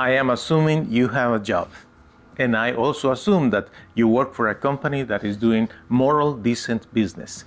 [0.00, 1.68] I am assuming you have a job.
[2.38, 6.90] And I also assume that you work for a company that is doing moral, decent
[6.94, 7.44] business.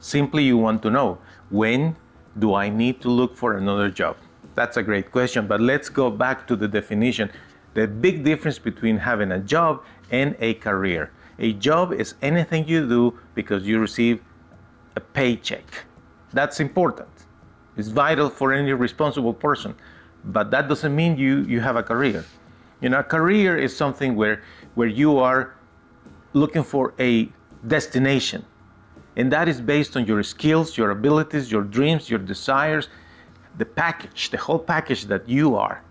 [0.00, 1.18] Simply, you want to know
[1.50, 1.94] when
[2.36, 4.16] do I need to look for another job?
[4.56, 7.30] That's a great question, but let's go back to the definition.
[7.74, 11.12] The big difference between having a job and a career.
[11.38, 14.20] A job is anything you do because you receive
[14.96, 15.84] a paycheck.
[16.32, 17.10] That's important.
[17.76, 19.76] It's vital for any responsible person
[20.24, 22.24] but that doesn't mean you, you have a career.
[22.80, 24.42] You know, a career is something where,
[24.74, 25.54] where you are
[26.32, 27.28] looking for a
[27.66, 28.44] destination.
[29.16, 32.88] And that is based on your skills, your abilities, your dreams, your desires,
[33.58, 35.82] the package, the whole package that you are.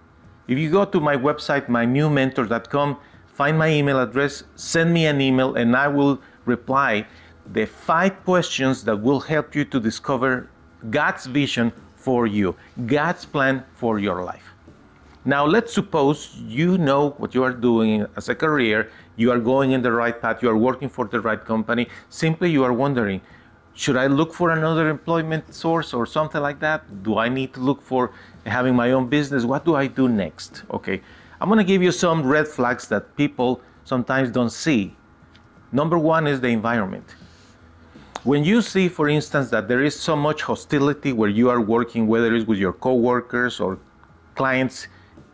[0.47, 5.55] If you go to my website, mynewmentor.com, find my email address, send me an email,
[5.55, 7.05] and I will reply
[7.53, 10.49] the five questions that will help you to discover
[10.89, 11.71] God's vision
[12.01, 14.43] for you, God's plan for your life.
[15.23, 19.71] Now, let's suppose you know what you are doing as a career, you are going
[19.71, 21.87] in the right path, you are working for the right company.
[22.09, 23.21] Simply, you are wondering,
[23.73, 27.03] should I look for another employment source or something like that?
[27.03, 28.11] Do I need to look for
[28.45, 29.45] having my own business?
[29.45, 30.63] What do I do next?
[30.71, 31.01] Okay,
[31.39, 34.95] I'm gonna give you some red flags that people sometimes don't see.
[35.71, 37.15] Number one is the environment.
[38.23, 42.05] When you see, for instance, that there is so much hostility where you are working,
[42.05, 43.79] whether it's with your coworkers or
[44.35, 44.87] clients,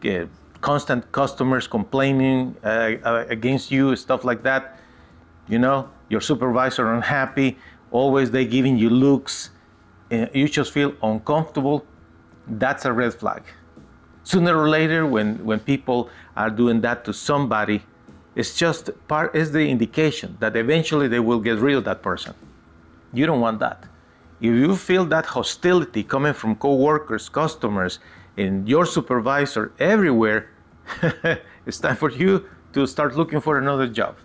[0.06, 0.28] uh,
[0.62, 4.80] constant customers complaining uh, against you, stuff like that,
[5.50, 7.58] you know, your supervisor unhappy,
[7.92, 9.50] always they giving you looks,
[10.14, 11.86] uh, you just feel uncomfortable,
[12.48, 13.44] that's a red flag.
[14.24, 17.84] Sooner or later, when, when people are doing that to somebody,
[18.34, 22.34] it's just part is the indication that eventually they will get rid of that person.
[23.14, 23.86] You don't want that.
[24.40, 28.00] If you feel that hostility coming from coworkers, customers,
[28.38, 30.50] and your supervisor everywhere,
[31.66, 34.18] it's time for you to start looking for another job.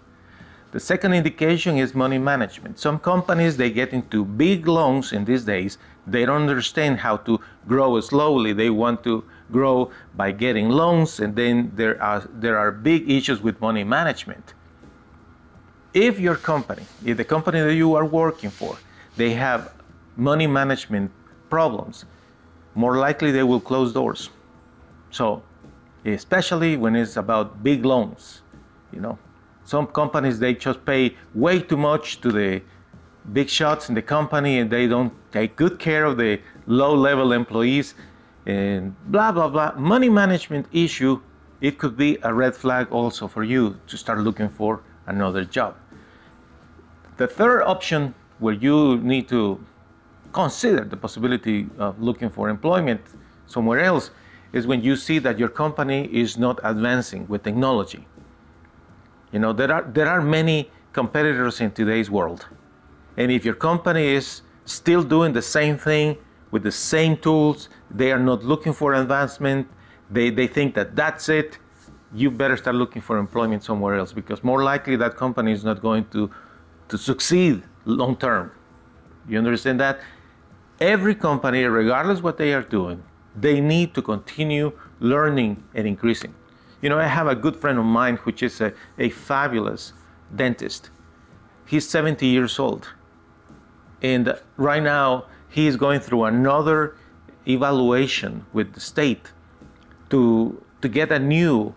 [0.73, 2.79] The second indication is money management.
[2.79, 5.79] Some companies they get into big loans in these days.
[6.07, 8.53] They don't understand how to grow slowly.
[8.53, 13.43] They want to grow by getting loans, and then there are there are big issues
[13.43, 14.55] with money management
[15.95, 18.77] if your company, if the company that you are working for,
[19.17, 19.73] they have
[20.17, 21.11] money management
[21.51, 22.05] problems,
[22.75, 24.31] more likely they will close doors.
[25.11, 25.43] So,
[26.05, 28.41] especially when it's about big loans,
[28.93, 29.19] you know,
[29.65, 32.63] some companies they just pay way too much to the
[33.33, 37.33] big shots in the company and they don't take good care of the low level
[37.33, 37.95] employees
[38.47, 39.73] and blah blah blah.
[39.77, 41.21] Money management issue
[41.61, 45.77] it could be a red flag also for you to start looking for another job
[47.23, 48.01] the third option
[48.41, 49.41] where you need to
[50.33, 53.01] consider the possibility of looking for employment
[53.47, 54.11] somewhere else
[54.53, 58.03] is when you see that your company is not advancing with technology.
[59.33, 60.59] You know, there are, there are many
[60.93, 62.41] competitors in today's world.
[63.17, 66.07] And if your company is still doing the same thing
[66.51, 67.69] with the same tools,
[68.01, 69.69] they are not looking for advancement,
[70.11, 71.59] they, they think that that's it,
[72.15, 75.81] you better start looking for employment somewhere else because more likely that company is not
[75.81, 76.31] going to
[76.93, 78.53] to succeed long term.
[79.27, 80.01] You understand that?
[80.79, 83.03] Every company, regardless what they are doing,
[83.35, 86.35] they need to continue learning and increasing.
[86.83, 89.95] You know, I have a good friend of mine which is a, a fabulous
[90.37, 90.91] dentist.
[91.67, 92.91] He's 70 years old.
[94.03, 96.97] And right now, he is going through another
[97.49, 99.33] evaluation with the state
[100.11, 101.73] to, to get a new,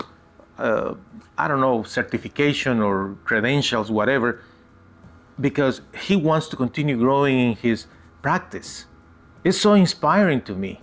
[0.58, 0.96] uh,
[1.38, 4.42] I don't know, certification or credentials, whatever,
[5.40, 7.88] because he wants to continue growing in his
[8.22, 8.86] practice.
[9.44, 10.82] It's so inspiring to me.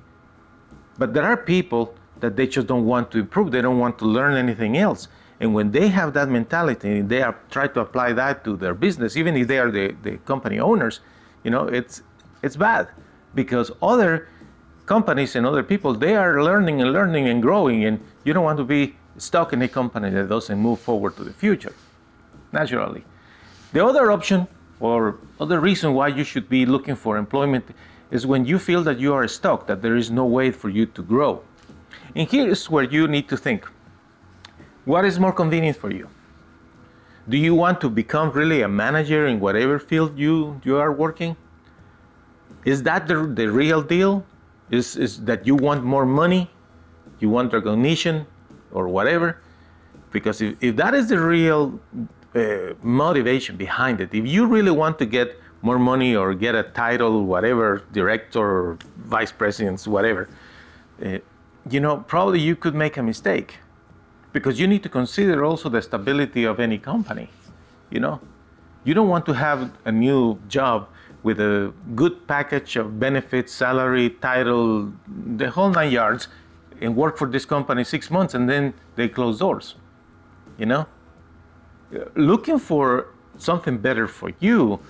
[0.98, 4.04] But there are people that they just don't want to improve, they don't want to
[4.04, 5.08] learn anything else.
[5.40, 9.16] And when they have that mentality, they are try to apply that to their business,
[9.16, 11.00] even if they are the, the company owners,
[11.42, 12.02] you know, it's
[12.42, 12.88] it's bad
[13.34, 14.28] because other
[14.86, 18.58] companies and other people they are learning and learning and growing and you don't want
[18.58, 21.74] to be stuck in a company that doesn't move forward to the future
[22.52, 23.04] naturally
[23.72, 24.46] the other option,
[24.80, 27.64] or other reason why you should be looking for employment
[28.10, 30.86] is when you feel that you are stuck, that there is no way for you
[30.86, 31.42] to grow.
[32.14, 33.66] And here is where you need to think
[34.84, 36.08] what is more convenient for you?
[37.28, 41.36] Do you want to become really a manager in whatever field you, you are working?
[42.64, 44.24] Is that the, the real deal?
[44.70, 46.50] Is, is that you want more money?
[47.20, 48.26] You want recognition
[48.72, 49.40] or whatever?
[50.10, 51.78] Because if, if that is the real
[52.34, 56.62] uh, motivation behind it, if you really want to get more money or get a
[56.62, 60.28] title, whatever, director, vice presidents, whatever,
[61.04, 61.18] uh,
[61.70, 63.58] you know, probably you could make a mistake
[64.32, 67.28] because you need to consider also the stability of any company.
[67.90, 68.20] You know,
[68.84, 70.88] you don't want to have a new job
[71.22, 74.92] with a good package of benefits, salary, title,
[75.36, 76.28] the whole nine yards,
[76.80, 79.76] and work for this company six months and then they close doors.
[80.58, 80.86] You know,
[82.14, 84.80] looking for something better for you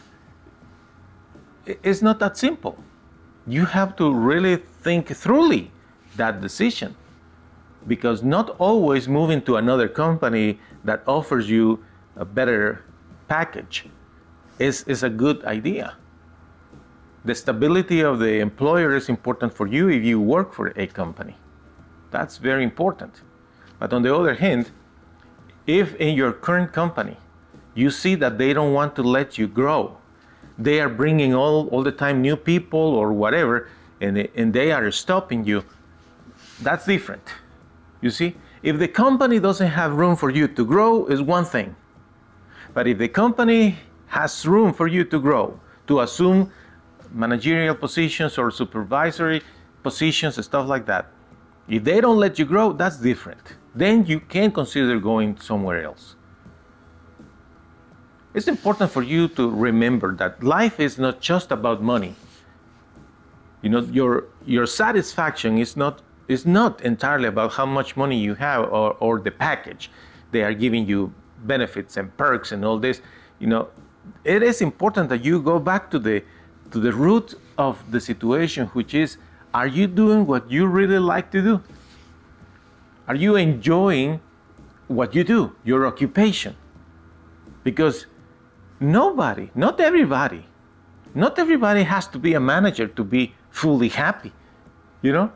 [1.83, 2.77] is not that simple.
[3.47, 5.71] You have to really think thoroughly
[6.17, 6.95] that decision
[7.87, 11.85] because not always moving to another company that offers you
[12.17, 12.85] a better
[13.29, 13.87] package
[14.59, 15.97] is, is a good idea.
[17.25, 21.37] The stability of the employer is important for you if you work for a company.
[22.11, 23.23] That's very important.
[23.79, 24.71] But on the other hand,
[25.67, 27.17] if in your current company
[27.75, 29.97] you see that they don't want to let you grow,
[30.59, 33.69] they are bringing all, all the time new people or whatever,
[34.01, 35.65] and, and they are stopping you,
[36.61, 37.29] that's different
[38.03, 41.75] you see, if the company doesn't have room for you to grow, is one thing.
[42.75, 43.79] But if the company
[44.09, 46.51] has room for you to grow, to assume
[47.13, 49.41] managerial positions or supervisory
[49.83, 51.07] positions, stuff like that,
[51.69, 53.55] if they don't let you grow, that's different.
[53.75, 56.17] Then you can consider going somewhere else.
[58.35, 62.15] It's important for you to remember that life is not just about money.
[63.61, 68.35] You know, your, your satisfaction is not is not entirely about how much money you
[68.35, 69.91] have or, or the package.
[70.31, 71.13] They are giving you
[71.45, 73.03] benefits and perks and all this.
[73.39, 73.69] You know,
[74.25, 76.23] it is important that you go back to the
[76.71, 79.19] to the root of the situation, which is
[79.55, 81.63] are you doing what you really like to do?
[83.07, 84.21] Are you enjoying
[84.89, 86.57] what you do, your occupation?
[87.65, 88.07] Because
[88.81, 90.47] nobody, not everybody,
[91.15, 94.33] not everybody has to be a manager to be fully happy.
[95.03, 95.33] You know,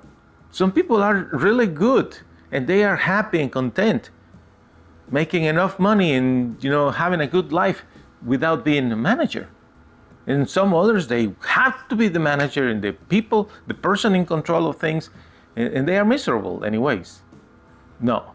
[0.50, 2.18] some people are really good
[2.50, 4.10] and they are happy and content,
[5.10, 7.82] making enough money and you know having a good life
[8.24, 9.48] without being a manager.
[10.26, 14.26] And some others they have to be the manager and the people, the person in
[14.26, 15.11] control of things,
[15.55, 17.23] and they are miserable anyways.
[18.00, 18.32] No.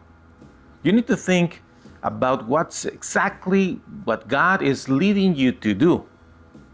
[0.84, 1.62] You need to think
[2.02, 6.06] about what's exactly what God is leading you to do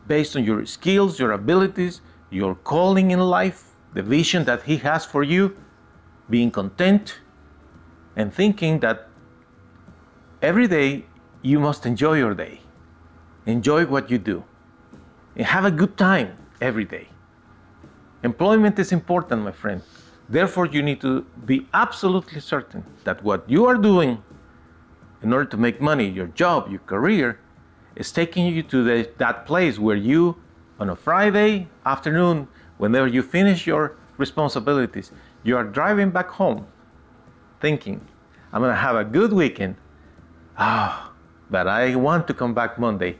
[0.07, 1.99] based on your skills, your abilities,
[2.29, 5.57] your calling in life, the vision that He has for you,
[6.29, 7.19] being content
[8.15, 9.09] and thinking that
[10.41, 11.05] every day
[11.41, 12.61] you must enjoy your day.
[13.45, 14.43] Enjoy what you do
[15.37, 17.07] and have a good time every day.
[18.23, 19.81] Employment is important, my friend.
[20.27, 24.21] Therefore, you need to be absolutely certain that what you are doing
[25.21, 27.39] in order to make money, your job, your career,
[27.95, 30.35] is taking you to the, that place where you,
[30.79, 35.11] on a Friday afternoon, Whenever you finish your responsibilities,
[35.43, 36.67] you are driving back home
[37.59, 38.05] thinking,
[38.53, 39.75] I'm going to have a good weekend.
[40.57, 41.13] Ah, oh,
[41.49, 43.17] but I want to come back Monday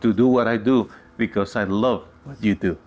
[0.00, 0.90] to do what I do
[1.20, 2.78] because I love what you do.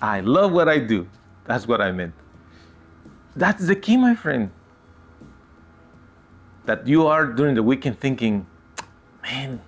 [0.00, 1.08] I love what I do.
[1.44, 2.14] That's what I meant.
[3.34, 4.50] That's the key, my friend.
[6.64, 8.46] That you are during the weekend thinking,
[9.22, 9.60] man,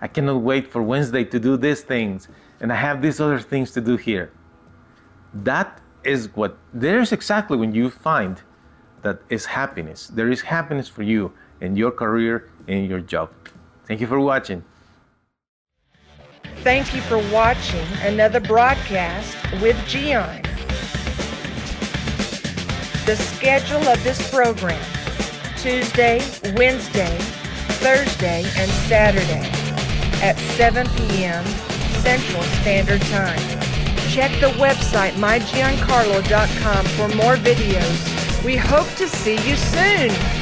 [0.00, 2.28] I cannot wait for Wednesday to do these things
[2.60, 4.32] and I have these other things to do here.
[5.34, 8.40] That is what there's exactly when you find
[9.02, 10.08] that is happiness.
[10.08, 13.28] There is happiness for you in your career and your job.
[13.86, 14.64] Thank you for watching.
[16.68, 20.42] Thank you for watching another broadcast with Gian.
[23.06, 24.78] The schedule of this program
[25.56, 26.20] Tuesday,
[26.56, 27.16] Wednesday,
[27.80, 29.48] Thursday, and Saturday
[30.22, 31.42] at 7 p.m.
[32.02, 33.40] Central Standard Time.
[34.10, 38.44] Check the website mygiancarlo.com for more videos.
[38.44, 40.37] We hope to see you soon.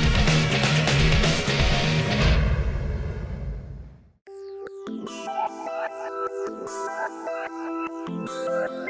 [8.07, 8.86] Bye.